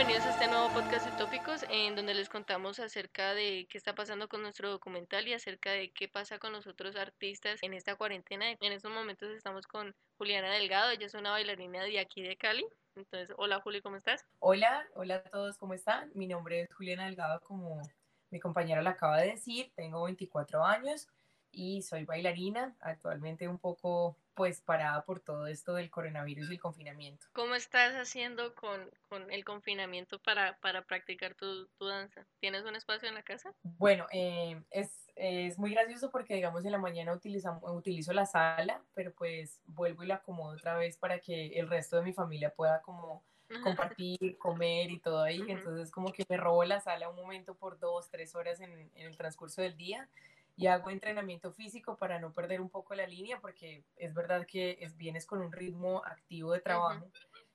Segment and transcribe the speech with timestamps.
[0.00, 4.28] bienvenidos a este nuevo podcast Utópicos en donde les contamos acerca de qué está pasando
[4.28, 8.50] con nuestro documental y acerca de qué pasa con los otros artistas en esta cuarentena.
[8.50, 12.64] En estos momentos estamos con Juliana Delgado, ella es una bailarina de aquí de Cali.
[12.96, 14.24] Entonces, hola Juli, ¿cómo estás?
[14.38, 16.10] Hola, hola a todos, ¿cómo están?
[16.14, 17.82] Mi nombre es Juliana Delgado, como
[18.30, 21.08] mi compañera lo acaba de decir, tengo 24 años
[21.52, 26.60] y soy bailarina, actualmente un poco pues parada por todo esto del coronavirus y el
[26.60, 27.26] confinamiento.
[27.34, 32.26] ¿Cómo estás haciendo con, con el confinamiento para, para practicar tu, tu, danza?
[32.38, 33.52] ¿Tienes un espacio en la casa?
[33.62, 38.82] Bueno, eh, es, es, muy gracioso porque digamos en la mañana utilizamos, utilizo la sala,
[38.94, 42.54] pero pues vuelvo y la acomodo otra vez para que el resto de mi familia
[42.54, 43.22] pueda como
[43.98, 45.42] compartir, comer y todo ahí.
[45.48, 49.06] Entonces como que me robo la sala un momento por dos, tres horas en, en
[49.06, 50.08] el transcurso del día
[50.56, 54.78] y hago entrenamiento físico para no perder un poco la línea, porque es verdad que
[54.80, 57.10] es, vienes con un ritmo activo de trabajo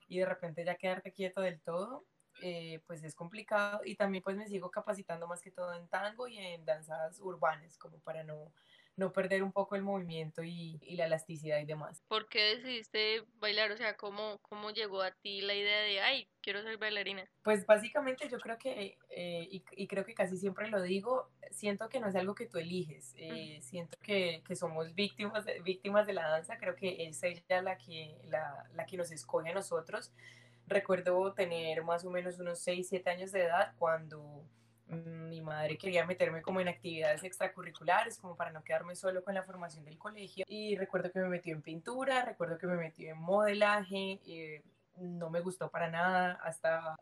[0.08, 2.04] y de repente ya quedarte quieto del todo,
[2.40, 3.80] eh, pues es complicado.
[3.84, 7.78] Y también pues me sigo capacitando más que todo en tango y en danzas urbanas,
[7.78, 8.52] como para no
[8.96, 12.02] no perder un poco el movimiento y, y, la elasticidad y demás.
[12.08, 13.70] ¿Por qué decidiste bailar?
[13.70, 17.28] O sea, ¿cómo, ¿cómo llegó a ti la idea de, ay, quiero ser bailarina?
[17.42, 21.88] Pues básicamente yo creo que, eh, y, y, creo que casi siempre lo digo, siento
[21.90, 26.06] que no es algo que tú eliges, eh, siento que, que, somos víctimas de, víctimas
[26.06, 29.54] de la danza, creo que es ella la que, la, la que nos escoge a
[29.54, 30.12] nosotros.
[30.68, 34.42] Recuerdo tener más o menos unos 6, 7 años de edad cuando
[34.88, 39.42] mi madre quería meterme como en actividades extracurriculares, como para no quedarme solo con la
[39.42, 40.44] formación del colegio.
[40.48, 44.62] Y recuerdo que me metió en pintura, recuerdo que me metió en modelaje, eh,
[44.98, 46.38] no me gustó para nada.
[46.42, 46.96] Hasta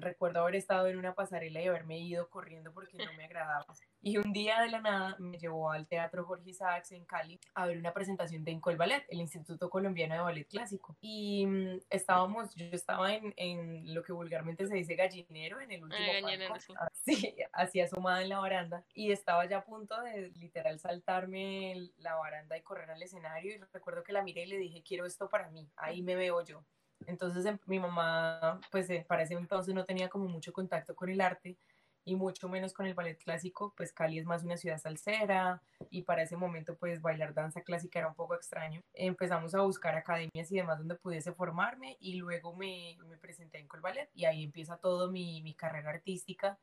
[0.00, 3.66] recuerdo haber estado en una pasarela y haberme ido corriendo porque no me agradaba.
[4.02, 7.66] Y un día de la nada me llevó al Teatro Jorge Isaacs en Cali a
[7.66, 10.96] ver una presentación de Incol Ballet, el Instituto Colombiano de Ballet Clásico.
[11.00, 15.84] Y mm, estábamos, yo estaba en, en, lo que vulgarmente se dice gallinero, en el
[15.84, 18.84] último palco, así, así asomada en la baranda.
[18.94, 23.54] Y estaba ya a punto de literal saltarme la baranda y correr al escenario.
[23.54, 26.42] Y recuerdo que la miré y le dije, quiero esto para mí, ahí me veo
[26.42, 26.64] yo.
[27.06, 31.08] Entonces em, mi mamá, pues eh, para ese entonces no tenía como mucho contacto con
[31.10, 31.56] el arte
[32.04, 36.02] y mucho menos con el ballet clásico, pues Cali es más una ciudad salsera y
[36.02, 38.82] para ese momento pues bailar danza clásica era un poco extraño.
[38.94, 43.68] Empezamos a buscar academias y demás donde pudiese formarme y luego me, me presenté en
[43.68, 46.58] Colballet y ahí empieza todo mi, mi carrera artística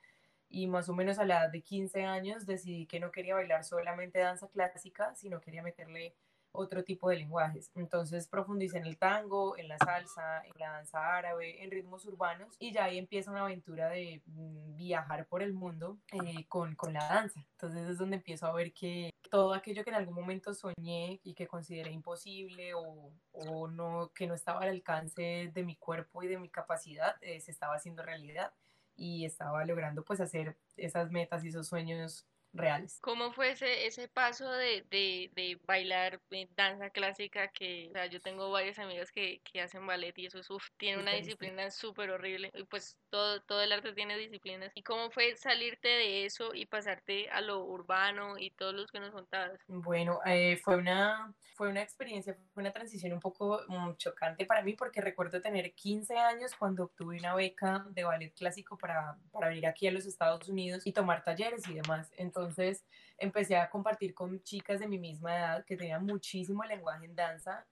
[0.50, 3.64] y más o menos a la edad de 15 años decidí que no quería bailar
[3.64, 6.16] solamente danza clásica, sino quería meterle
[6.58, 7.72] otro tipo de lenguajes.
[7.76, 12.56] Entonces profundicé en el tango, en la salsa, en la danza árabe, en ritmos urbanos
[12.60, 16.94] y ya ahí empieza una aventura de mm, viajar por el mundo eh, con, con
[16.94, 17.46] la danza.
[17.52, 21.34] Entonces es donde empiezo a ver que todo aquello que en algún momento soñé y
[21.34, 26.28] que consideré imposible o, o no, que no estaba al alcance de mi cuerpo y
[26.28, 28.52] de mi capacidad, eh, se estaba haciendo realidad
[28.96, 33.00] y estaba logrando pues hacer esas metas y esos sueños reales.
[33.02, 37.50] ¿Cómo fue ese, ese paso de, de, de bailar eh, danza clásica?
[37.50, 40.68] Que o sea, yo tengo varias amigas que, que hacen ballet y eso es, uf,
[40.78, 42.52] tiene una disciplina súper horrible.
[42.54, 44.72] Y pues todo, todo el arte tiene disciplinas.
[44.76, 49.00] ¿Y cómo fue salirte de eso y pasarte a lo urbano y todos los que
[49.00, 49.60] nos contabas?
[49.68, 54.62] Bueno, eh, fue, una, fue una experiencia, fue una transición un poco um, chocante para
[54.62, 59.50] mí porque recuerdo tener 15 años cuando obtuve una beca de ballet clásico para, para
[59.50, 62.12] venir aquí a los Estados Unidos y tomar talleres y demás.
[62.18, 62.86] Entonces
[63.18, 67.66] empecé a compartir con chicas de mi misma edad que tenían muchísimo lenguaje en danza.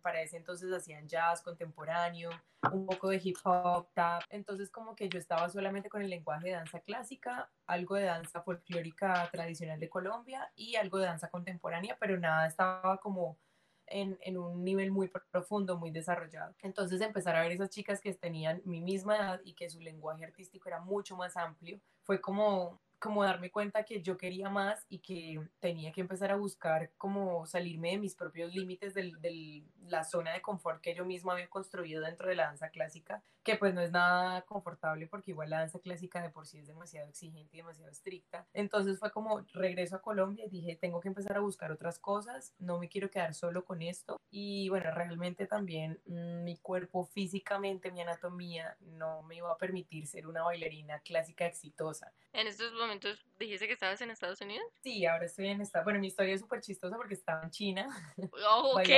[0.00, 2.30] para ese entonces hacían jazz contemporáneo,
[2.72, 4.22] un poco de hip hop, tap.
[4.30, 8.42] Entonces como que yo estaba solamente con el lenguaje de danza clásica, algo de danza
[8.42, 13.38] folclórica tradicional de Colombia y algo de danza contemporánea, pero nada estaba como
[13.86, 16.54] en, en, un nivel muy profundo, muy desarrollado.
[16.62, 20.24] Entonces empezar a ver esas chicas que tenían mi misma edad y que su lenguaje
[20.24, 25.00] artístico era mucho más amplio, fue como como darme cuenta que yo quería más y
[25.00, 30.32] que tenía que empezar a buscar como salirme de mis propios límites de la zona
[30.32, 33.80] de confort que yo misma había construido dentro de la danza clásica, que pues no
[33.80, 37.58] es nada confortable porque igual la danza clásica de por sí es demasiado exigente y
[37.58, 38.46] demasiado estricta.
[38.52, 42.54] Entonces fue como regreso a Colombia y dije, tengo que empezar a buscar otras cosas,
[42.60, 44.16] no me quiero quedar solo con esto.
[44.30, 50.06] Y bueno, realmente también mmm, mi cuerpo físicamente, mi anatomía no me iba a permitir
[50.06, 52.12] ser una bailarina clásica exitosa.
[52.32, 54.66] En estos momentos momentos dijiste que estabas en Estados Unidos.
[54.82, 55.82] Sí, ahora estoy en esta.
[55.82, 58.14] Bueno, mi historia es súper chistosa porque estaba en China.
[58.46, 58.88] Oh, ok.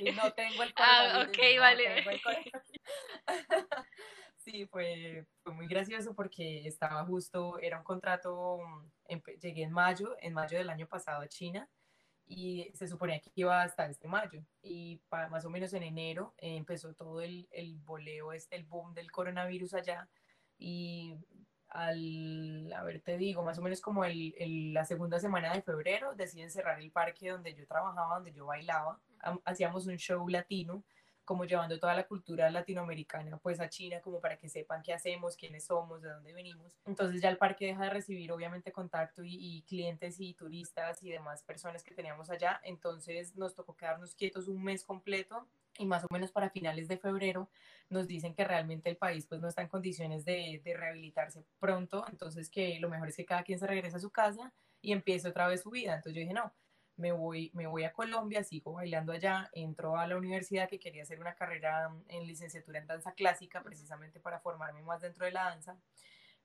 [0.00, 2.04] y no tengo el Ah, ok, no vale.
[4.36, 8.60] sí, fue, fue muy gracioso porque estaba justo, era un contrato,
[9.42, 11.68] llegué en mayo, en mayo del año pasado a China
[12.26, 16.32] y se suponía que iba hasta este mayo y para, más o menos en enero
[16.38, 20.08] eh, empezó todo el, el boleo, este, el boom del coronavirus allá
[20.56, 21.18] y
[21.74, 25.60] al, a ver, te digo, más o menos como el, el, la segunda semana de
[25.60, 29.00] febrero deciden cerrar el parque donde yo trabajaba, donde yo bailaba,
[29.44, 30.84] hacíamos un show latino
[31.24, 35.36] como llevando toda la cultura latinoamericana pues a China como para que sepan qué hacemos,
[35.36, 36.76] quiénes somos, de dónde venimos.
[36.84, 41.42] Entonces ya el parque deja de recibir obviamente contacto y, clientes y turistas y demás
[41.42, 42.60] personas que teníamos allá.
[42.62, 45.48] Entonces nos tocó quedarnos quietos un mes completo
[45.78, 47.50] y más o menos para finales de febrero
[47.88, 52.04] nos dicen que realmente el país pues no está en condiciones de, de rehabilitarse pronto.
[52.10, 55.28] Entonces que lo mejor es que cada quien se regrese a su casa y empiece
[55.28, 55.94] otra vez su vida.
[55.94, 56.52] Entonces yo dije, no,
[56.96, 61.02] me voy, me voy a Colombia, sigo bailando allá, entro a la universidad que quería
[61.02, 65.44] hacer una carrera en licenciatura en danza clásica, precisamente para formarme más dentro de la
[65.44, 65.76] danza.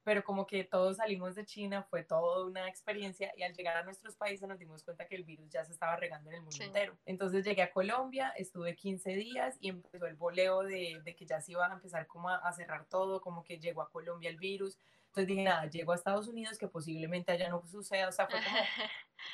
[0.04, 3.84] Pero como que todos salimos de China, fue toda una experiencia y al llegar a
[3.84, 6.64] nuestros países nos dimos cuenta que el virus ya se estaba regando en el mundo
[6.64, 6.98] entero.
[7.06, 11.42] Entonces llegué a Colombia, estuve 15 días y empezó el boleo de, de que ya
[11.42, 14.38] se iba a empezar como a, a cerrar todo, como que llegó a Colombia el
[14.38, 14.78] virus
[15.10, 18.40] entonces dije, nada, llego a Estados Unidos, que posiblemente allá no suceda, o sea, fue
[18.44, 18.58] como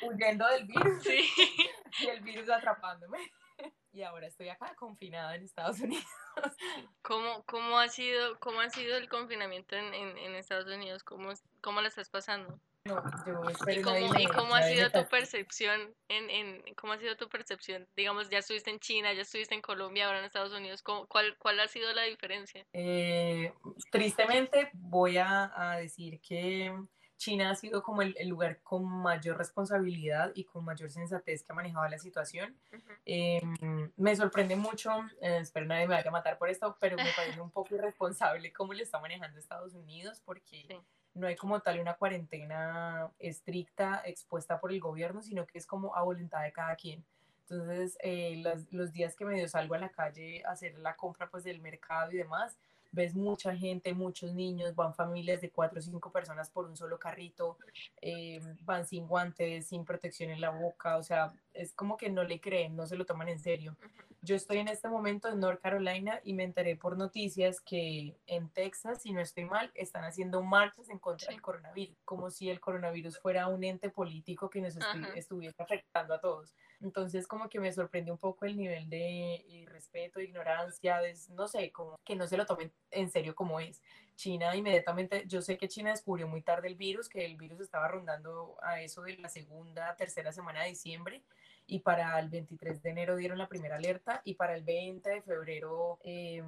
[0.14, 1.28] huyendo del virus sí.
[2.00, 3.18] y el virus atrapándome.
[3.92, 6.04] Y ahora estoy acá confinada en Estados Unidos.
[7.02, 11.02] ¿Cómo, cómo, ha, sido, cómo ha sido el confinamiento en, en, en Estados Unidos?
[11.02, 11.32] ¿Cómo,
[11.62, 12.60] ¿Cómo lo estás pasando?
[12.86, 13.42] No, yo
[13.72, 17.88] ¿Y cómo, ¿y cómo ha sido tu percepción en, en, cómo ha sido tu percepción?
[17.96, 20.82] Digamos, ya estuviste en China, ya estuviste en Colombia, ahora en Estados Unidos.
[20.82, 22.64] ¿Cuál, cuál ha sido la diferencia?
[22.72, 23.52] Eh,
[23.90, 26.72] tristemente voy a, a, decir que
[27.16, 31.52] China ha sido como el, el, lugar con mayor responsabilidad y con mayor sensatez que
[31.52, 32.56] ha manejado la situación.
[32.72, 32.98] Uh -huh.
[33.06, 34.90] eh, me sorprende mucho,
[35.20, 38.52] eh, espero nadie me vaya a matar por esto, pero me parece un poco irresponsable
[38.52, 40.64] cómo le está manejando Estados Unidos porque...
[40.68, 40.80] Sí
[41.16, 45.96] no hay como tal una cuarentena estricta expuesta por el gobierno, sino que es como
[45.96, 47.04] a voluntad de cada quien.
[47.48, 51.30] Entonces, eh, los, los, días que medio salgo a la calle a hacer la compra
[51.30, 52.58] pues del mercado y demás,
[52.92, 56.98] ves mucha gente, muchos niños, van familias de cuatro o cinco personas por un solo
[56.98, 57.58] carrito,
[58.00, 62.24] eh, van sin guantes, sin protección en la boca, o sea, es como que no
[62.24, 63.76] le creen, no se lo toman en serio.
[64.22, 68.48] Yo estoy en este momento en North Carolina y me enteré por noticias que en
[68.48, 72.58] Texas, si no estoy mal, están haciendo marchas en contra del coronavirus, como si el
[72.58, 76.54] coronavirus fuera un ente político que nos estu estuviera afectando a todos.
[76.80, 81.72] Entonces, como que me sorprendió un poco el nivel de respeto, ignorancia, de, no sé,
[81.72, 83.82] como que no se lo tomen en serio como es.
[84.16, 87.88] China inmediatamente, yo sé que China descubrió muy tarde el virus, que el virus estaba
[87.88, 91.22] rondando a eso de la segunda, tercera semana de diciembre,
[91.66, 95.22] y para el 23 de enero dieron la primera alerta y para el 20 de
[95.22, 96.42] febrero eh,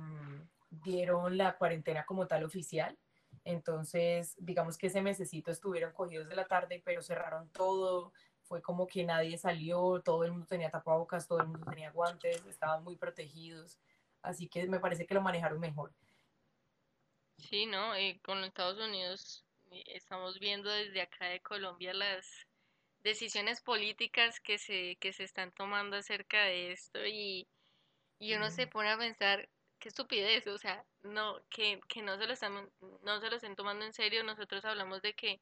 [0.71, 2.97] dieron la cuarentena como tal oficial.
[3.45, 8.13] Entonces, digamos que ese mesecito estuvieron cogidos de la tarde, pero cerraron todo.
[8.49, 12.45] Fue como que nadie salió, todo el mundo tenía tapabocas, todo el mundo tenía guantes,
[12.47, 13.79] estaban muy protegidos.
[14.23, 15.93] Así que me parece que lo manejaron mejor.
[17.37, 17.95] Sí, ¿no?
[17.95, 19.45] Eh, con Estados Unidos
[19.87, 22.27] estamos viendo desde acá de Colombia las
[23.01, 27.47] decisiones políticas que se, que se están tomando acerca de esto y,
[28.19, 28.51] y uno mm.
[28.51, 29.49] se pone a pensar
[29.79, 32.71] qué estupidez, o sea, no, que, que no se lo están,
[33.03, 35.41] no se lo estén tomando en serio, nosotros hablamos de que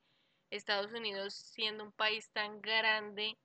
[0.51, 3.37] Estados Unidos siendo un país tan grande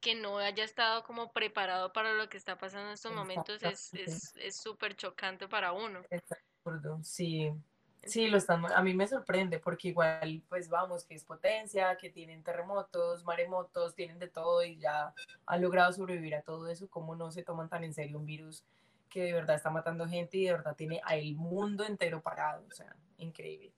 [0.00, 3.80] que no haya estado como preparado para lo que está pasando en estos momentos es
[4.60, 6.02] súper es, es chocante para uno.
[6.10, 7.50] Exacto, sí,
[8.06, 12.10] Sí, lo están, a mí me sorprende porque igual, pues vamos, que es potencia, que
[12.10, 15.14] tienen terremotos, maremotos, tienen de todo y ya
[15.46, 18.62] han logrado sobrevivir a todo eso, ¿cómo no se toman tan en serio un virus
[19.08, 22.66] que de verdad está matando gente y de verdad tiene al mundo entero parado?
[22.70, 23.72] O sea, increíble.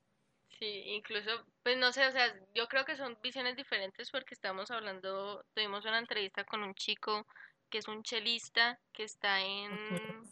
[0.59, 1.31] Sí, incluso,
[1.63, 5.85] pues no sé, o sea, yo creo que son visiones diferentes porque estamos hablando, tuvimos
[5.85, 7.27] una entrevista con un chico
[7.69, 10.25] que es un chelista que está en...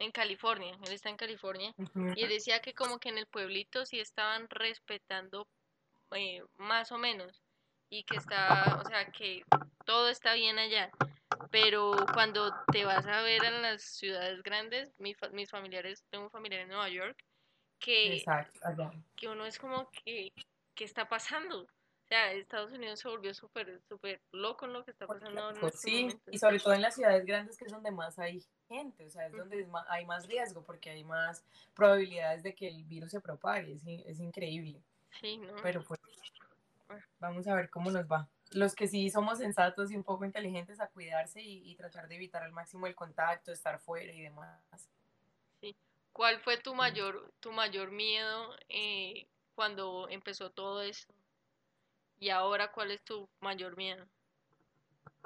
[0.00, 2.12] En California, él está en California, uh -huh.
[2.16, 5.48] y decía que como que en el pueblito sí estaban respetando
[6.12, 7.42] eh, más o menos,
[7.90, 9.42] y que está, o sea, que
[9.84, 10.90] todo está bien allá,
[11.50, 16.30] pero cuando te vas a ver en las ciudades grandes, mi, mis familiares, tengo un
[16.30, 17.24] familiar en Nueva York,
[17.78, 18.60] que, Exacto,
[19.16, 20.32] que uno es como que,
[20.74, 21.62] ¿qué está pasando?
[21.62, 25.50] O sea, Estados Unidos se volvió súper, súper loco en lo que está pasando.
[25.50, 26.34] En pues sí, momentos.
[26.34, 29.26] y sobre todo en las ciudades grandes que es donde más hay gente, o sea,
[29.26, 31.44] es donde es más, hay más riesgo porque hay más
[31.74, 34.82] probabilidades de que el virus se propague, es, es increíble.
[35.20, 35.54] Sí, ¿no?
[35.62, 36.00] Pero pues,
[37.18, 38.26] vamos a ver cómo nos va.
[38.52, 42.14] Los que sí somos sensatos y un poco inteligentes a cuidarse y, y tratar de
[42.14, 44.88] evitar al máximo el contacto, estar fuera y demás.
[46.18, 51.14] ¿Cuál fue tu mayor, tu mayor miedo eh, cuando empezó todo esto?
[52.18, 54.04] ¿Y ahora cuál es tu mayor miedo?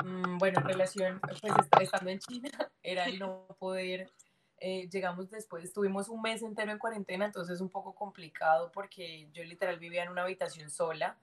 [0.05, 2.51] Mm, bueno, en relación, pues estando en China,
[2.83, 4.11] era el no poder,
[4.59, 9.45] eh, llegamos después, estuvimos un mes entero en cuarentena, entonces un poco complicado porque yo
[9.45, 11.17] literal vivía en una habitación sola,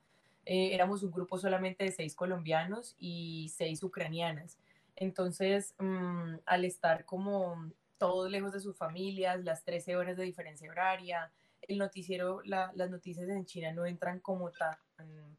[0.46, 4.58] eh, éramos un grupo solamente de seis colombianos y seis ucranianas,
[4.96, 10.70] entonces mm, al estar como todos lejos de sus familias, las 13 horas de diferencia
[10.70, 11.30] horaria,
[11.60, 14.78] el noticiero, la, las noticias en China no entran como tan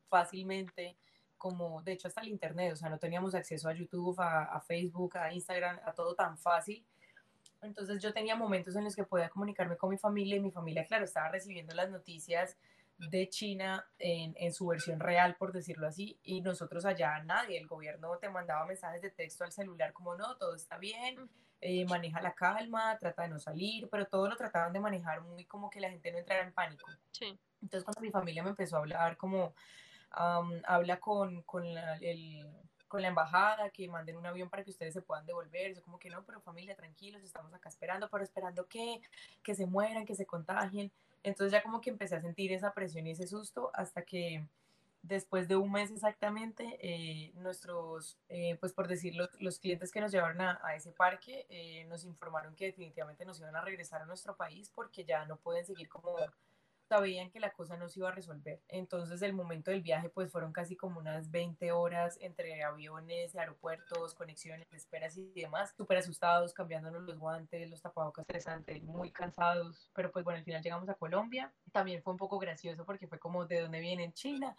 [0.07, 0.95] fácilmente
[1.39, 5.17] como, de hecho, hasta el Internet, o sea, no teníamos acceso a YouTube, a, Facebook,
[5.17, 6.85] a Instagram, a todo tan fácil.
[7.63, 10.85] Entonces yo tenía momentos en los que podía comunicarme con mi familia y mi familia,
[10.85, 12.59] claro, estaba recibiendo las noticias
[12.99, 17.65] de China en, en, su versión real, por decirlo así, y nosotros allá nadie, el
[17.65, 21.27] gobierno te mandaba mensajes de texto al celular como no, todo está bien,
[21.61, 25.45] eh, maneja la calma, trata de no salir, pero todo lo trataban de manejar muy
[25.45, 26.89] como que la gente no entrara en pánico.
[27.11, 27.39] Sí.
[27.61, 29.53] Entonces cuando mi familia me empezó a hablar como
[30.11, 32.45] habla con, con, la, el,
[32.87, 35.73] con la embajada, que manden un avión para que ustedes se puedan devolver.
[35.73, 39.01] Yo como que no, pero familia, tranquilos, estamos acá esperando, pero esperando que,
[39.43, 40.91] que se mueran, que se contagien.
[41.23, 44.45] Entonces ya como que empecé a sentir esa presión y ese susto hasta que
[45.01, 50.11] después de un mes exactamente, eh, nuestros, eh, pues por decirlo, los clientes que nos
[50.11, 54.05] llevaron a, a ese parque eh, nos informaron que definitivamente nos iban a regresar a
[54.05, 56.15] nuestro país porque ya no pueden seguir como
[56.91, 58.61] sabían que la cosa no se iba a resolver.
[58.67, 64.13] Entonces el momento del viaje pues fueron casi como unas 20 horas entre aviones, aeropuertos,
[64.13, 70.11] conexiones, esperas y demás, súper asustados, cambiándonos los guantes, los tapabocas estresantes, muy cansados, pero
[70.11, 71.53] pues bueno, al final llegamos a Colombia.
[71.71, 74.53] También fue un poco gracioso porque fue como de dónde vienen China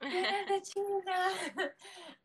[0.00, 1.28] de China.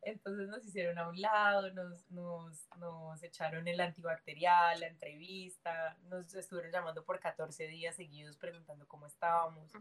[0.02, 6.34] Entonces nos hicieron a un lado, nos, nos, nos, echaron el antibacterial, la entrevista, nos
[6.34, 9.72] estuvieron llamando por 14 días seguidos preguntando cómo estábamos,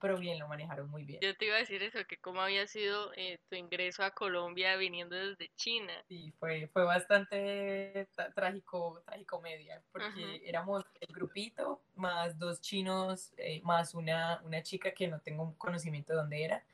[0.00, 1.20] pero bien, lo manejaron muy bien.
[1.22, 4.76] Yo te iba a decir eso, que cómo había sido eh, tu ingreso a Colombia
[4.76, 5.92] viniendo desde China.
[6.08, 13.60] Sí, fue, fue bastante trágico, trágico media, porque éramos el grupito, más dos chinos, eh,
[13.64, 16.64] más una, una chica que no tengo conocimiento de dónde era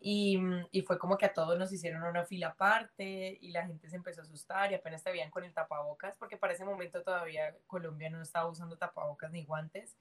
[0.00, 3.66] y, mm, y, fue como que a todos nos hicieron una fila aparte y la
[3.66, 6.64] gente se empezó a asustar y apenas te veían con el tapabocas, porque para ese
[6.64, 9.96] momento todavía Colombia no estaba usando tapabocas ni guantes.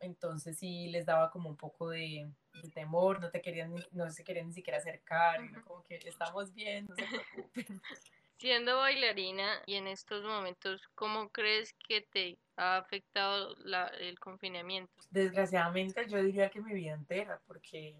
[0.00, 2.28] Entonces sí les daba como un poco de,
[2.74, 6.96] temor, no te querían, no se querían ni siquiera acercar, como que estamos bien, no
[6.96, 7.82] se preocupen.
[8.38, 14.92] Siendo bailarina y en estos momentos, ¿cómo crees que te ha afectado la, el confinamiento?
[15.10, 17.96] Desgraciadamente yo diría que mi vida entera, porque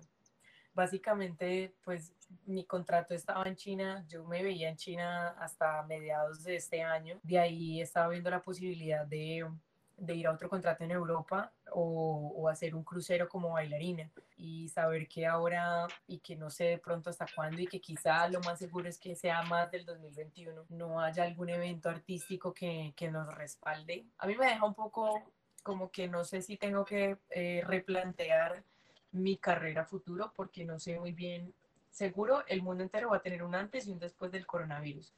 [0.75, 2.12] básicamente, pues
[2.47, 7.19] mi contrato estaba en China, yo me veía en China hasta mediados de este año,
[7.23, 9.47] de ahí estaba viendo la posibilidad de,
[9.97, 14.69] de ir a otro contrato en Europa o, o, hacer un crucero como bailarina y
[14.69, 18.41] saber que ahora y que no sé de pronto hasta cuándo y que quizá lo
[18.41, 23.11] más seguro es que sea más del 2021 no haya algún evento artístico que, que
[23.11, 24.07] nos respalde.
[24.19, 28.64] A mí me deja un poco como que no sé si tengo que eh, replantear
[29.12, 31.54] mi carrera futuro porque no sé muy bien,
[31.90, 35.14] seguro el mundo entero va a tener un antes y un después del coronavirus,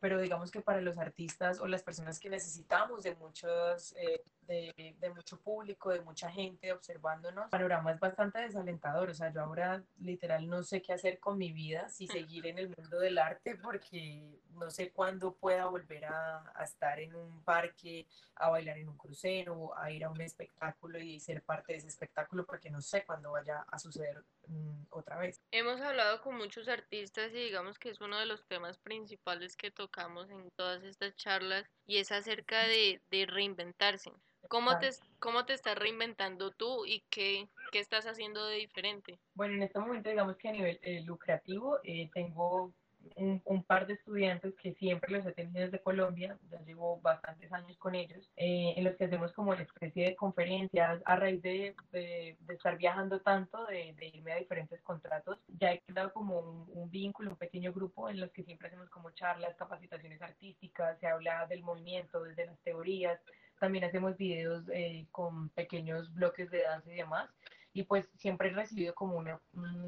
[0.00, 5.10] pero digamos que para los artistas o las personas que necesitamos de muchos eh, de,
[5.14, 9.10] mucho público, de mucha gente observándonos, el panorama es bastante desalentador.
[9.10, 12.58] O sea, yo ahora literal no sé qué hacer con mi vida, si seguir en
[12.58, 18.06] el mundo del arte, porque no sé cuándo pueda volver a, estar en un parque,
[18.34, 21.88] a bailar en un crucero, a ir a un espectáculo y ser parte de ese
[21.88, 25.40] espectáculo, porque no sé cuándo vaya a suceder mm, otra vez.
[25.50, 29.70] Hemos hablado con muchos artistas y digamos que es uno de los temas principales que
[29.70, 34.12] tocamos en todas estas charlas y es acerca de, de reinventarse.
[34.48, 39.18] ¿Cómo te, ¿Cómo te estás reinventando tú y qué, qué, estás haciendo de diferente?
[39.34, 42.72] Bueno, en este momento digamos que a nivel eh, lucrativo eh, tengo
[43.16, 47.52] un, un, par de estudiantes que siempre los he tenido desde Colombia, ya llevo bastantes
[47.52, 51.42] años con ellos, eh, en los que hacemos como una especie de conferencias a raíz
[51.42, 56.38] de, de, estar viajando tanto, de, de, irme a diferentes contratos, ya he creado como
[56.38, 60.98] un, un, vínculo, un pequeño grupo en los que siempre hacemos como charlas, capacitaciones artísticas,
[61.00, 63.20] se habla del movimiento, desde las teorías,
[63.58, 67.28] también hacemos videos eh, con pequeños bloques de danza y demás.
[67.78, 69.40] Y pues siempre he recibido como una,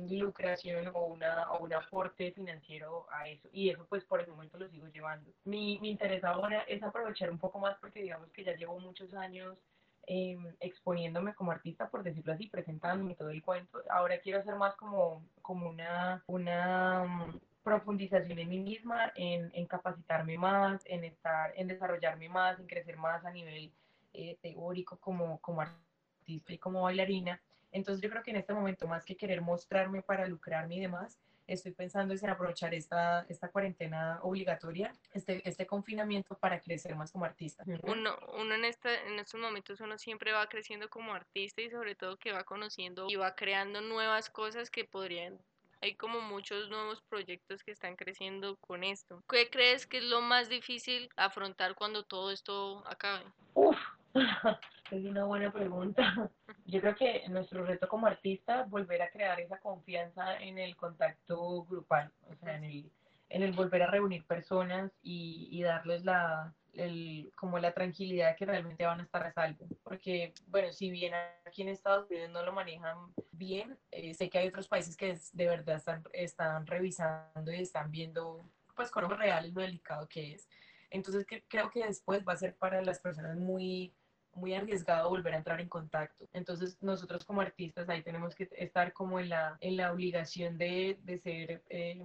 [0.08, 3.48] lucración o, una, o un aporte financiero a eso.
[3.52, 5.28] Y eso pues por el momento lo sigo llevando.
[5.42, 9.12] Mi, mi interés ahora es aprovechar un poco más porque digamos que ya llevo muchos
[9.12, 9.58] años
[10.06, 13.82] eh, exponiéndome como artista, por decirlo así, presentándome todo el cuento.
[13.90, 17.26] Ahora quiero hacer más como, como una, una
[17.64, 22.96] profundización en mí misma, en, en, capacitarme más, en estar, en desarrollarme más, en crecer
[22.98, 23.72] más a nivel
[24.12, 27.40] eh, teórico como, como artista y como bailarina.
[27.72, 31.18] Entonces yo creo que en este momento, más que querer mostrarme para lucrarme y demás,
[31.46, 37.10] estoy pensando es en aprovechar esta, esta cuarentena obligatoria, este, este confinamiento para crecer más
[37.10, 37.64] como artista.
[37.82, 41.94] Uno, uno en, esta, en estos momentos uno siempre va creciendo como artista y sobre
[41.94, 45.38] todo que va conociendo y va creando nuevas cosas que podrían
[45.82, 49.22] hay como muchos nuevos proyectos que están creciendo con esto.
[49.28, 53.24] ¿Qué crees que es lo más difícil afrontar cuando todo esto acabe?
[53.54, 53.78] Uf,
[54.96, 56.02] es una buena pregunta.
[56.66, 61.64] Yo creo que nuestro reto como artista volver a crear esa confianza en el contacto
[61.64, 62.90] grupal, o sea, en el,
[63.28, 68.46] en el volver a reunir personas y, y darles la, el, como la tranquilidad que
[68.46, 69.66] realmente van a estar a salvo.
[69.82, 71.14] Porque, bueno, si bien
[71.46, 72.96] aquí en Estados Unidos no lo manejan
[73.32, 77.90] bien, eh, sé que hay otros países que de verdad están, están revisando y están
[77.90, 78.44] viendo,
[78.76, 80.48] pues, con ojos lo delicado que es.
[80.90, 83.94] Entonces, que, creo que después va a ser para las personas muy
[84.34, 86.28] muy arriesgado volver a entrar en contacto.
[86.32, 90.98] Entonces nosotros como artistas ahí tenemos que estar como en la, en la obligación de,
[91.02, 92.02] de ser eh,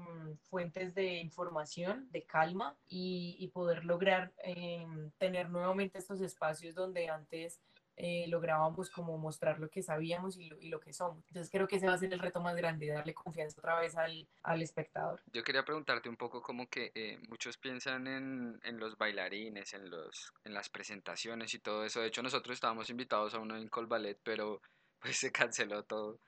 [0.49, 4.85] fuentes de información, de calma y, y poder lograr eh,
[5.17, 7.59] tener nuevamente estos espacios donde antes
[7.97, 11.23] eh, lográbamos como mostrar lo que sabíamos y lo, y lo, que somos.
[11.27, 13.95] Entonces creo que ese va a ser el reto más grande, darle confianza otra vez
[13.95, 15.21] al, al espectador.
[15.31, 19.89] Yo quería preguntarte un poco como que eh, muchos piensan en, en, los bailarines, en,
[19.89, 22.01] los, en las presentaciones y todo eso.
[22.01, 24.61] De hecho nosotros estábamos invitados a uno en Col Ballet, pero
[24.99, 26.19] pues se canceló todo.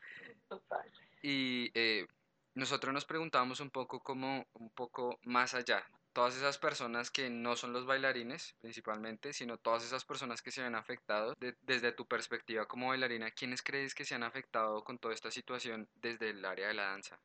[0.47, 0.89] Total.
[1.21, 2.07] Y eh,
[2.53, 5.85] nosotros nos preguntábamos un poco como un poco más allá,
[6.17, 10.63] todas esas personas que no son los bailarines principalmente, sino todas esas personas que se
[10.63, 15.13] ven afectados desde tu perspectiva como bailarina, ¿quiénes crees que se han afectado con toda
[15.13, 17.19] esta situación desde el área de la danza?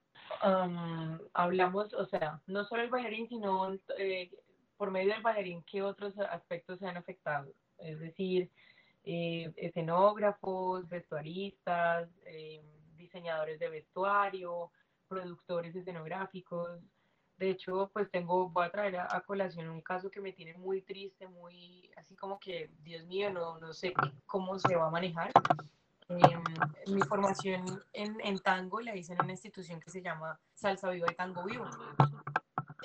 [0.45, 4.31] Um, hablamos, o sea, no solo el bailarín, sino eh,
[4.77, 7.51] por medio del bailarín, ¿qué otros aspectos se han afectado?
[7.79, 8.51] Es decir,
[9.05, 12.63] eh, escenógrafos, vestuaristas, eh,
[12.99, 14.71] diseñadores de vestuario,
[15.09, 16.79] productores escenográficos,
[17.43, 20.81] de hecho, pues tengo, voy a traer a, colación un caso que me tiene muy
[20.81, 23.93] triste, muy así como que, Dios mío, no, no sé
[24.27, 25.33] cómo se va a manejar.
[26.09, 26.17] Eh,
[26.87, 31.11] mi formación en, en, tango la hice en una institución que se llama Salsa Viva
[31.11, 31.67] y Tango Vivo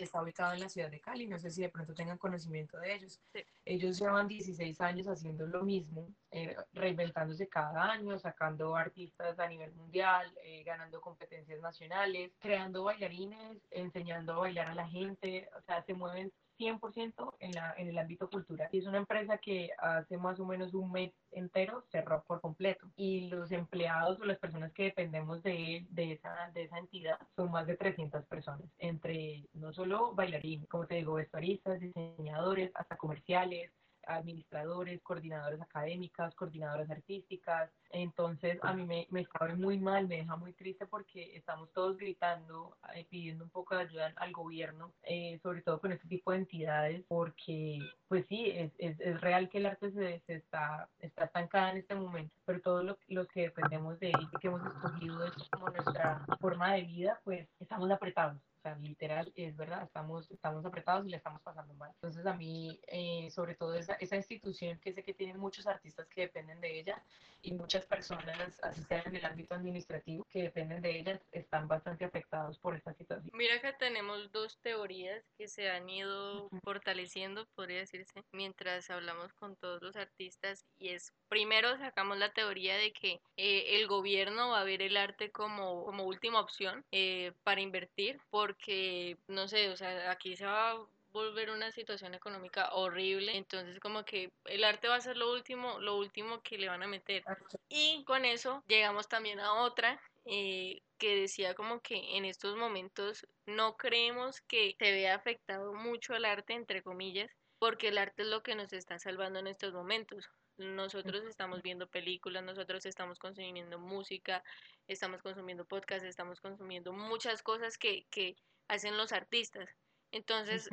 [0.04, 2.96] está ubicado en la ciudad de Cali, no sé si de pronto tengan conocimiento de
[2.96, 3.20] ellos.
[3.34, 3.44] Sí.
[3.66, 9.74] Ellos llevan 16 años haciendo lo mismo, eh, reinventándose cada año, sacando artistas a nivel
[9.74, 15.82] mundial, eh, ganando competencias nacionales, creando bailarines, enseñando a bailar a la gente, o sea,
[15.82, 18.70] se mueven 100% en, la, en el ámbito cultural.
[18.72, 22.88] Y es una empresa que hace más o menos un mes entero cerró por completo.
[22.96, 27.52] Y los empleados o las personas que dependemos de, de, esa, de esa entidad son
[27.52, 33.72] más de 300 personas, entre no solo bailarines, como te digo, vestuaristas, diseñadores, hasta comerciales,
[34.08, 37.70] administradores, coordinadoras académicas, coordinadoras artísticas.
[37.90, 41.98] Entonces a mí me, me sabe muy mal, me deja muy triste porque estamos todos
[41.98, 46.32] gritando, eh, pidiendo un poco de ayuda al gobierno, eh, sobre todo con este tipo
[46.32, 50.90] de entidades, porque pues sí, es, es, es real que el arte se, se, está,
[51.00, 54.66] está estancada en este momento, pero todos lo, los que dependemos de él, que hemos
[54.66, 58.38] escogido esto como nuestra forma de vida, pues estamos apretados
[58.76, 61.92] literal, es verdad, estamos, estamos apretados y le estamos pasando mal.
[61.94, 66.08] Entonces a mí, eh, sobre todo esa, esa institución que sé que tiene muchos artistas
[66.08, 67.04] que dependen de ella
[67.42, 72.06] y muchas personas, así sea en el ámbito administrativo, que dependen de ella, están bastante
[72.06, 73.32] afectados por esta situación.
[73.34, 79.56] Mira que tenemos dos teorías que se han ido fortaleciendo, podría decirse, mientras hablamos con
[79.56, 84.62] todos los artistas y es, primero sacamos la teoría de que eh, el gobierno va
[84.62, 89.70] a ver el arte como, como última opción eh, para invertir, porque que, no sé,
[89.70, 94.64] o sea, aquí se va a volver una situación económica horrible, entonces como que el
[94.64, 97.24] arte va a ser lo último, lo último que le van a meter.
[97.70, 103.26] Y con eso llegamos también a otra eh, que decía como que en estos momentos
[103.46, 108.28] no creemos que se vea afectado mucho el arte, entre comillas, porque el arte es
[108.28, 110.30] lo que nos está salvando en estos momentos.
[110.58, 114.44] Nosotros estamos viendo películas, nosotros estamos consumiendo música,
[114.88, 118.36] estamos consumiendo podcasts, estamos consumiendo muchas cosas que, que
[118.68, 119.70] hacen los artistas.
[120.12, 120.70] Entonces,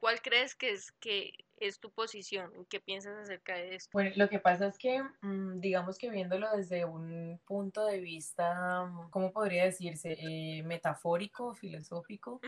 [0.00, 2.50] ¿cuál crees que es, que es tu posición?
[2.68, 3.90] ¿Qué piensas acerca de esto?
[3.92, 8.84] Bueno, lo que pasa es que, mm, digamos que viéndolo desde un punto de vista,
[8.84, 10.16] mm, ¿cómo podría decirse?
[10.18, 12.40] Eh, metafórico, filosófico,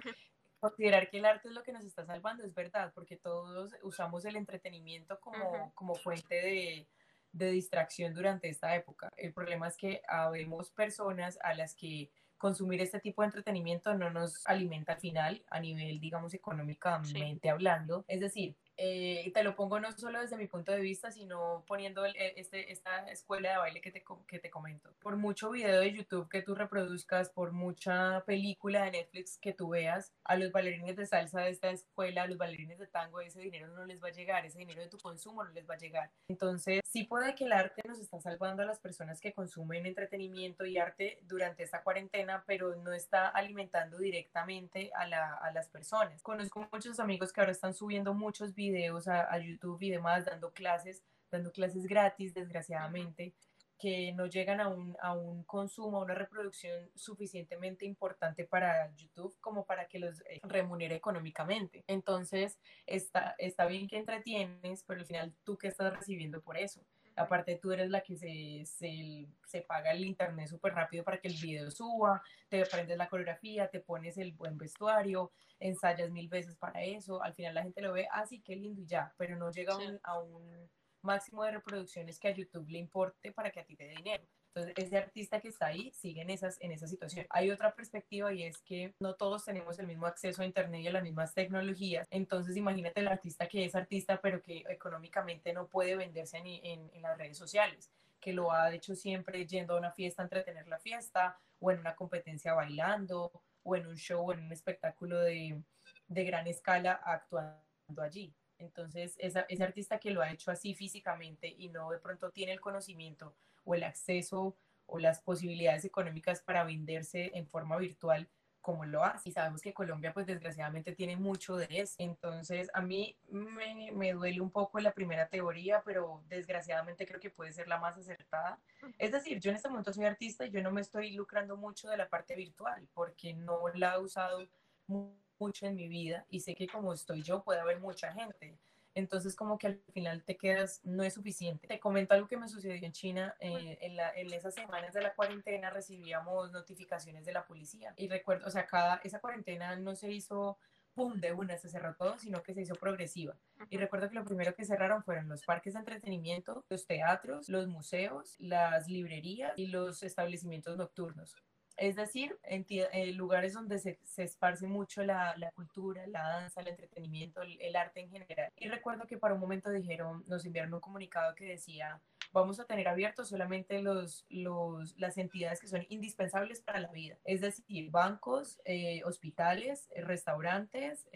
[0.63, 4.25] considerar que el arte es lo que nos está salvando es verdad, porque todos usamos
[4.25, 6.89] el entretenimiento como, como fuente de,
[7.33, 9.11] de, distracción durante esta época.
[9.17, 14.11] El problema es que habemos personas a las que consumir este tipo de entretenimiento no
[14.11, 18.05] nos alimenta al final a nivel, digamos, económicamente hablando.
[18.07, 22.07] Es decir, Eh, te lo pongo no solo desde mi punto de vista, sino poniendo
[22.07, 24.95] e, este, esta escuela de baile que te, que te comento.
[25.01, 29.71] Por mucho video de YouTube que tú reproduzcas, por mucha película de Netflix que tú
[29.71, 33.41] veas, a los bailarines de salsa de esta escuela, a los bailarines de tango, ese
[33.41, 35.79] dinero no les va a llegar, ese dinero de tu consumo no les va a
[35.79, 36.11] llegar.
[36.29, 40.65] Entonces, sí puede que el arte nos está salvando a las personas que consumen entretenimiento
[40.65, 46.23] y arte durante esta cuarentena, pero no está alimentando directamente a, la, a las personas.
[46.23, 50.53] Conozco muchos amigos que ahora están subiendo muchos videos videos a, YouTube y demás, dando
[50.53, 53.35] clases, dando clases gratis, desgraciadamente,
[53.79, 59.37] que no llegan a un, a un consumo, a una reproducción suficientemente importante para YouTube
[59.41, 61.83] como para que los eh, remunere económicamente.
[61.89, 66.81] Entonces, está, está bien que entretienes, pero al final tú qué estás recibiendo por eso.
[67.17, 71.29] Aparte, tú eres la que se, se, se paga el internet súper rápido para que
[71.29, 76.57] el video suba, te aprendes la coreografía, te pones el buen vestuario, ensayas mil veces
[76.57, 77.23] para eso.
[77.23, 79.75] Al final la gente lo ve, así ah, que lindo y ya, pero no llega
[80.03, 80.71] a un
[81.03, 84.25] máximo de reproducciones que a YouTube le importe para que a ti te dé dinero.
[84.55, 87.27] Entonces, ese artista que está ahí sigue en, esas, en esa situación.
[87.31, 90.89] Hay otra perspectiva y es que no todos tenemos el mismo acceso a Internet y
[90.89, 92.07] a las mismas tecnologías.
[92.11, 96.91] Entonces, imagínate el artista que es artista, pero que económicamente no puede venderse en, en,
[96.93, 97.91] en las redes sociales
[98.23, 101.81] que lo ha hecho siempre yendo a una fiesta a entretener la fiesta, o en
[101.81, 103.33] una competencia bailando,
[103.65, 105.61] o en un show, o en un espectáculo de,
[106.09, 108.33] gran escala actuando allí.
[108.59, 112.53] Entonces, esa, ese artista que lo ha hecho así físicamente y no de pronto tiene
[112.53, 113.35] el conocimiento
[113.65, 118.29] o el acceso o las posibilidades económicas para venderse en forma virtual
[118.63, 119.29] como lo hace.
[119.29, 121.97] Y sabemos que Colombia, pues desgraciadamente tiene mucho de eso.
[121.99, 127.31] Entonces, a mí me, me, duele un poco la primera teoría, pero desgraciadamente creo que
[127.31, 128.59] puede ser la más acertada.
[128.99, 131.91] Es decir, yo en este momento soy artista y yo no me estoy lucrando mucho
[131.91, 134.47] de la parte virtual porque no la he usado
[134.87, 138.57] mucho en mi vida y sé que como estoy yo puede haber mucha gente.
[138.95, 141.67] Entonces como que al final te quedas, no es suficiente.
[141.67, 143.35] Te comento algo que me sucedió en China.
[143.41, 147.95] Eh, en, la, en, esas semanas de la cuarentena recibíamos notificaciones de la policía.
[147.97, 150.59] Y recuerdo, o sea, cada, esa cuarentena no se hizo
[150.95, 153.37] pum, de una se cerró todo, sino que se hizo progresiva.
[153.71, 157.67] Y recuerdo que lo primero que cerraron fueron los parques de entretenimiento, los teatros, los
[157.67, 161.35] museos, las librerías y los establecimientos nocturnos.
[161.77, 166.61] Es decir, en, eh, lugares donde se, se esparce mucho la, la, cultura, la danza,
[166.61, 168.53] el entretenimiento, el, arte en general.
[168.57, 172.01] Y recuerdo que para un momento dijeron, nos enviaron un comunicado que decía,
[172.33, 177.19] vamos a tener abiertos solamente los, los, las entidades que son indispensables para la vida.
[177.25, 181.09] Es decir, bancos, eh, hospitales, eh, restaurantes,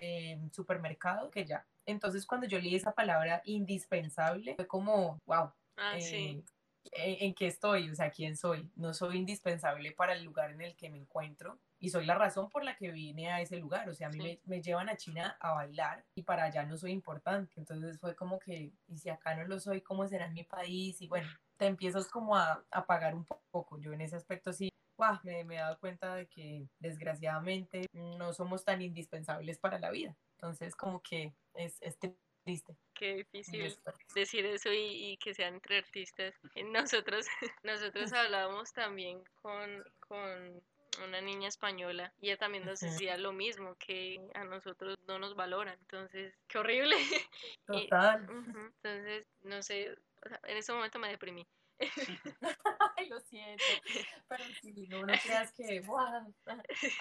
[0.53, 1.67] supermercados, que ya.
[1.85, 5.53] Entonces cuando yo leí esa palabra indispensable, fue como, wow.
[5.77, 6.43] Ah, sí
[6.93, 8.71] en, qué estoy, o sea, quién soy.
[8.77, 12.49] No soy indispensable para el lugar en el que me encuentro y soy la razón
[12.49, 13.89] por la que vine a ese lugar.
[13.89, 16.77] O sea, a mí me, me, llevan a China a bailar y para allá no
[16.77, 17.55] soy importante.
[17.57, 21.01] Entonces fue como que, y si acá no lo soy, ¿cómo será en mi país?
[21.03, 23.79] Y bueno, te empiezas como a, a pagar un poco.
[23.79, 24.71] Yo en ese aspecto sí.
[25.25, 30.17] me, me he dado cuenta de que desgraciadamente no somos tan indispensables para la vida.
[30.37, 31.99] Entonces como que es, es
[32.47, 32.77] triste.
[32.95, 33.77] Qué difícil
[34.15, 36.35] decir eso y, que sean entre artistas.
[36.73, 37.27] Nosotros,
[37.65, 40.63] nosotros hablábamos también con, con
[41.05, 45.35] una niña española y ella también nos decía lo mismo, que a nosotros no nos
[45.35, 45.77] valoran.
[45.81, 46.97] Entonces, qué horrible.
[47.67, 48.27] Total.
[48.31, 49.97] entonces, no sé,
[50.45, 51.47] en ese momento me deprimí.
[53.11, 53.65] lo siento,
[54.29, 55.83] pero si no, no creas que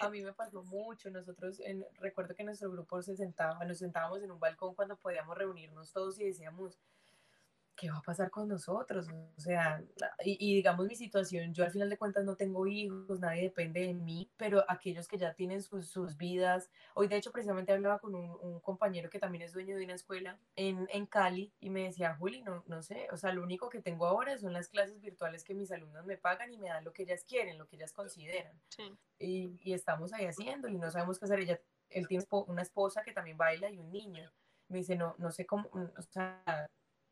[0.02, 1.10] a mí me pasó mucho.
[1.10, 5.38] Nosotros, en, recuerdo que nuestro grupo se sentaba, nos sentábamos en un balcón cuando podíamos
[5.38, 6.78] reunirnos todos y decíamos,
[7.76, 9.08] ¿qué va a pasar con nosotros?
[9.38, 9.84] O sea,
[10.24, 13.94] y, digamos mi situación, yo al final de cuentas no tengo hijos, nadie depende de
[13.94, 18.16] mí, pero aquellos que ya tienen sus, sus vidas, hoy de hecho precisamente hablaba con
[18.16, 21.84] un, un, compañero que también es dueño de una escuela en, en Cali y me
[21.84, 25.02] decía, Juli, no, no sé, o sea, lo único que tengo ahora son las clases
[25.02, 27.76] virtuales que mis alumnos me pagan y me dan lo que ellas quieren, lo que
[27.76, 28.60] ellas consideran.
[28.70, 28.98] Sí.
[29.20, 31.40] Y, y estamos ahí haciendo y no sabemos qué hacer.
[31.40, 31.60] Ella,
[31.90, 34.32] él tiene una esposa que también baila y un niño.
[34.68, 36.70] Me dice, no, no sé cómo, o sea,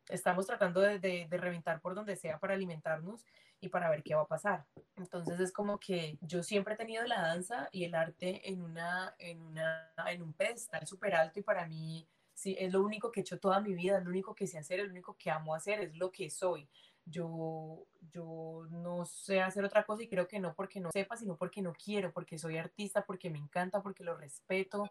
[0.08, 3.24] estamos tratando de, de, reventar por donde sea para alimentarnos
[3.60, 4.66] y para ver qué va a pasar.
[4.96, 9.14] Entonces es como que yo siempre he tenido la danza y el arte en, una,
[9.18, 13.20] en, una, en un pedestal súper alto y para mí sí, es lo único que
[13.20, 15.30] he hecho toda mi vida, es lo único que sé hacer, es lo único que
[15.30, 16.68] amo hacer, es lo que soy.
[17.06, 21.36] Yo, yo no sé hacer otra cosa y creo que no porque no sepa, sino
[21.36, 24.90] porque no quiero, porque soy artista, porque me encanta, porque lo respeto,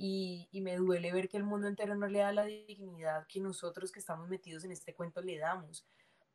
[0.00, 3.40] y, y, me duele ver que el mundo entero no le da la dignidad que
[3.40, 5.84] nosotros que estamos metidos en este cuento le damos.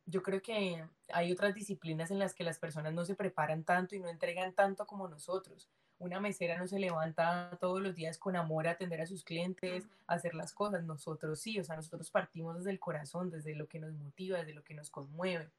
[0.04, 3.94] Yo creo que hay otras disciplinas en las que las personas no se preparan tanto
[3.96, 5.70] y no entregan tanto como nosotros.
[5.98, 9.88] una mesera no se levanta todos los días con amor a atender a sus clientes,
[10.06, 10.84] a hacer las cosas.
[10.84, 14.52] Nosotros sí, o sea, nosotros partimos desde el corazón, desde lo que nos motiva, desde
[14.52, 15.50] lo que nos conmueve.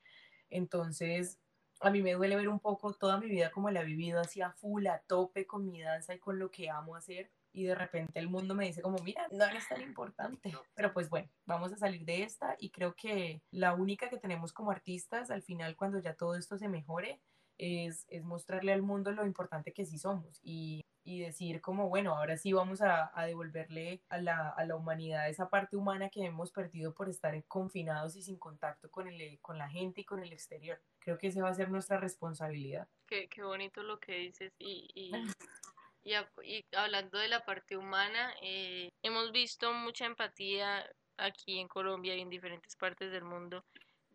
[0.51, 1.39] Entonces,
[1.79, 4.41] a mí me duele ver un poco toda mi vida como la he vivido así
[4.41, 7.31] a full, a tope con mi danza y con lo que amo hacer.
[7.55, 10.53] Y de repente el mundo me dice como, mira, no eres tan importante.
[10.73, 14.51] Pero pues bueno, vamos a salir de esta y creo que la única que tenemos
[14.51, 17.21] como artistas al final cuando ya todo esto se mejore
[17.57, 22.17] es, es mostrarle al mundo lo importante que sí somos y, y decir como, bueno,
[22.17, 26.25] ahora sí vamos a, a devolverle a la, a la, humanidad esa parte humana que
[26.25, 30.21] hemos perdido por estar confinados y sin contacto con, el, con la gente y con
[30.21, 30.81] el exterior.
[30.99, 32.89] Creo que esa va a ser nuestra responsabilidad.
[33.07, 35.11] Qué, qué bonito lo que dices y, y...
[36.05, 40.87] Y, hablando de la parte humana, eh, hemos visto mucha empatía
[41.17, 43.65] aquí en Colombia y en diferentes partes del mundo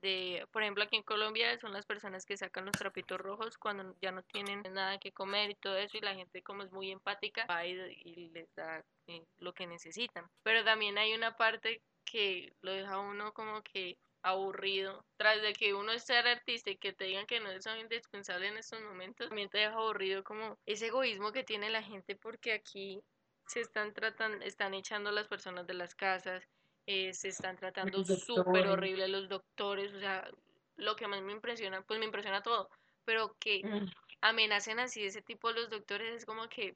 [0.00, 3.94] de, por ejemplo, aquí en Colombia son las personas que sacan los trapitos rojos cuando
[4.00, 6.90] ya no tienen nada que comer y todo eso y la gente como es muy
[6.90, 7.72] empática va y,
[8.04, 10.26] y les da eh, lo que necesitan.
[10.42, 15.04] Pero también hay una parte que lo deja uno como que aburrido.
[15.16, 18.48] Tras de que uno es ser artista y que te digan que no es indispensable
[18.48, 22.52] en estos momentos, también te deja aburrido como ese egoísmo que tiene la gente porque
[22.52, 23.02] aquí
[23.46, 26.44] se están tratando, están echando a las personas de las casas,
[26.86, 30.28] eh, se están tratando súper horrible los doctores, o sea,
[30.76, 32.68] lo que más me impresiona, pues me impresiona todo,
[33.04, 33.90] pero que mm.
[34.20, 36.74] amenacen así ese tipo los doctores es como que,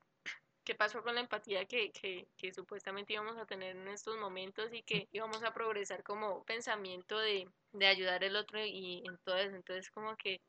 [0.65, 4.73] ¿qué pasó con la empatía que, que, que, supuestamente íbamos a tener en estos momentos
[4.73, 9.37] y que íbamos a progresar como pensamiento de, de ayudar al otro y en todo
[9.37, 9.55] eso?
[9.55, 10.41] Entonces, como que...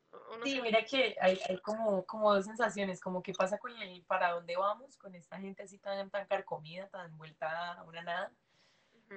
[0.44, 0.62] sí, se...
[0.62, 4.56] mira que hay, hay, como, como dos sensaciones, como que pasa con el para dónde
[4.56, 8.32] vamos, con esta gente así tan, tan carcomida, tan vuelta a una nada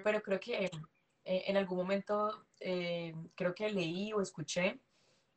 [0.03, 0.69] pero creo que eh,
[1.23, 4.79] en algún momento eh, creo que leí o escuché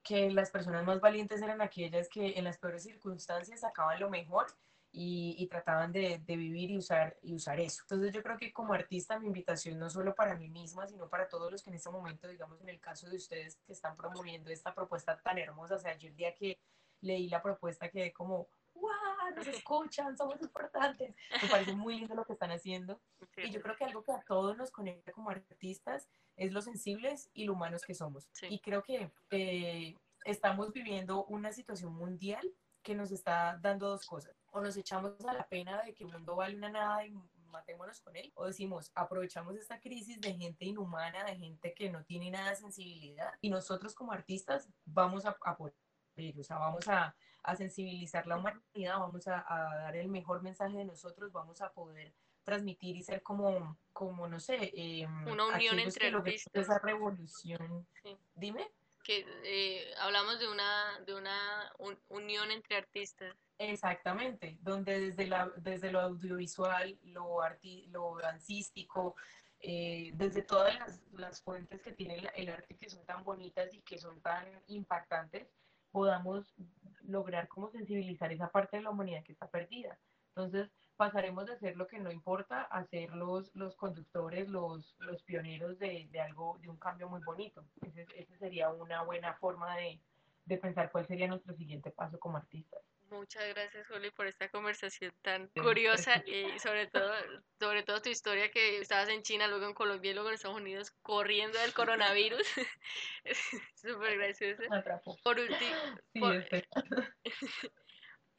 [0.03, 4.47] que las personas más valientes eran aquellas que en las peores circunstancias sacaban lo mejor
[4.93, 7.83] y, y trataban de, de, vivir y usar, y usar eso.
[7.85, 11.29] Entonces yo creo que como artista mi invitación no solo para mí misma, sino para
[11.29, 14.51] todos los que en este momento, digamos en el caso de ustedes que están promoviendo
[14.51, 16.61] esta propuesta tan hermosa, o sea, yo el día que
[17.01, 18.91] leí la propuesta quedé como, ¡wow!
[19.35, 21.15] Nos escuchan, somos importantes.
[21.43, 23.01] Me parece muy lindo lo que están haciendo.
[23.39, 27.31] Y yo creo que algo que a todos nos conecta como artistas es lo sensibles
[27.33, 28.29] y lo humanos que somos.
[28.33, 28.47] Sí.
[28.51, 32.47] Y creo que eh, estamos viviendo una situación mundial
[32.83, 34.37] que nos está dando dos cosas.
[34.51, 37.15] O nos echamos a la pena de que el mundo vale una nada y
[37.47, 38.33] matémonos con él.
[38.35, 42.57] O decimos, aprovechamos esta crisis de gente inhumana, de gente que no tiene nada de
[42.57, 43.33] sensibilidad.
[43.41, 45.77] Y nosotros como artistas vamos a apoyar.
[46.39, 50.77] O sea, vamos a, a sensibilizar la humanidad, vamos a, a, dar el mejor mensaje
[50.77, 52.13] de nosotros, vamos a poder
[52.45, 56.53] transmitir y ser como, como no sé, eh, una unión entre artistas.
[56.55, 57.87] Esa revolución.
[58.03, 58.17] Sí.
[58.35, 58.71] Dime.
[59.03, 63.35] Que eh, hablamos de una, de una un, unión entre artistas.
[63.59, 69.15] Exactamente, donde desde, la, desde lo audiovisual, lo, arti lo dancístico,
[69.61, 73.73] eh, desde todas las, las, fuentes que tiene el, el arte que son tan bonitas
[73.73, 75.49] y que son tan impactantes,
[75.93, 76.55] podamos
[77.03, 79.99] lograr como sensibilizar esa parte de la humanidad que está perdida.
[80.29, 85.23] Entonces pasaremos de ser lo que no importa a ser los, los conductores, los, los
[85.23, 87.65] pioneros de, de algo, de un cambio muy bonito.
[87.83, 90.01] Esa ese sería una buena forma de,
[90.45, 92.83] de pensar cuál sería nuestro siguiente paso como artistas.
[93.11, 97.13] Muchas gracias, Juli, por esta conversación tan curiosa y sobre todo,
[97.61, 100.57] sobre todo tu historia que estabas en China, luego en Colombia y luego en Estados
[100.57, 102.47] Unidos corriendo del coronavirus.
[103.75, 104.63] Súper gracioso.
[105.23, 105.77] Por último,
[106.15, 106.47] sí, por.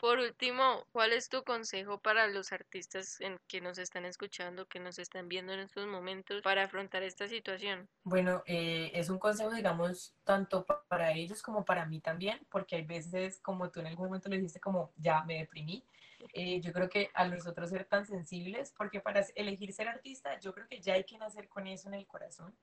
[0.04, 4.82] por último, ¿cuál es tu consejo para los artistas en, que nos están escuchando, que
[4.82, 7.88] nos están viendo en estos momentos para afrontar esta situación?
[8.04, 12.82] Bueno, eh, es un consejo, digamos, tanto para ellos como para mí también, porque hay
[12.82, 15.86] veces, como tú en algún momento le dijiste, como ya me deprimí.
[16.34, 20.54] Eh, yo creo que a nosotros ser tan sensibles, porque para elegir ser artista, yo
[20.54, 22.54] creo que ya hay que nacer con eso en el corazón.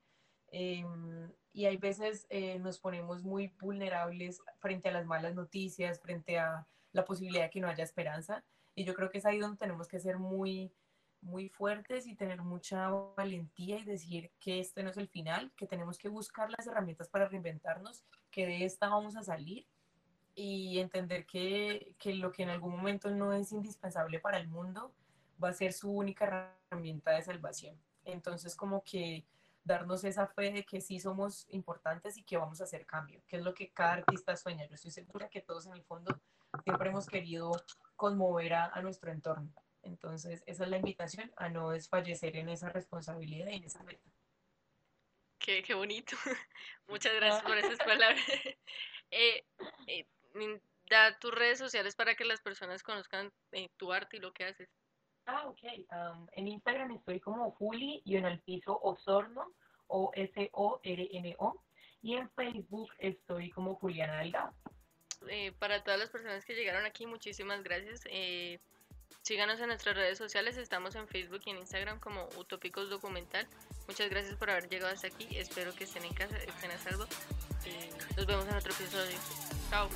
[0.52, 0.84] Eh,
[1.54, 6.66] y hay veces eh, nos ponemos muy vulnerables frente a las malas noticias, frente a
[6.92, 8.44] la posibilidad de que no haya esperanza.
[8.74, 10.72] Y yo creo que es ahí donde tenemos que ser muy,
[11.22, 15.66] muy fuertes y tener mucha valentía y decir que este no es el final, que
[15.66, 19.66] tenemos que buscar las herramientas para reinventarnos, que de esta vamos a salir
[20.34, 24.94] y entender que, que lo que en algún momento no es indispensable para el mundo
[25.42, 27.76] va a ser su única herramienta de salvación.
[28.04, 29.26] Entonces como que
[29.64, 33.36] darnos esa fe de que sí somos importantes y que vamos a hacer cambio, que
[33.36, 34.66] es lo que cada artista sueña.
[34.66, 36.18] Yo estoy segura que todos en el fondo
[36.64, 37.52] siempre hemos querido
[37.96, 39.52] conmover a, a, nuestro entorno.
[39.82, 44.10] Entonces, esa es la invitación a no desfallecer en esa responsabilidad y en esa meta.
[45.38, 46.16] Qué, qué bonito.
[46.88, 48.24] Muchas gracias por esas palabras.
[49.10, 49.44] eh,
[49.86, 50.06] eh,
[50.88, 54.44] da tus redes sociales para que las personas conozcan eh, tu arte y lo que
[54.44, 54.68] haces.
[55.26, 55.62] Ah, ok.
[55.92, 59.52] Um, en Instagram estoy como Juli y en el piso Osorno,
[59.86, 61.62] o S-O-R-N-O.
[62.02, 64.54] Y en Facebook estoy como Juliana Delgado.
[65.28, 68.02] Eh, para todas las personas que llegaron aquí, muchísimas gracias.
[68.06, 68.58] Eh,
[69.22, 73.46] síganos en nuestras redes sociales, estamos en Facebook y en Instagram como Utópicos Documental.
[73.86, 77.06] Muchas gracias por haber llegado hasta aquí, espero que estén en casa, estén a salvo.
[78.16, 79.18] Nos vemos en otro episodio.
[79.70, 79.88] Chao.